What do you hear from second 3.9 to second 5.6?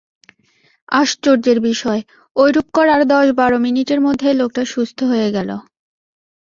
মধ্যেই লোকটা সুস্থ হয়ে গেল।